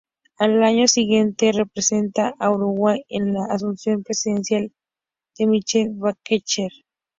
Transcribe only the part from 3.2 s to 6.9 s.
la asunción presidencial de Michelle Bachelet.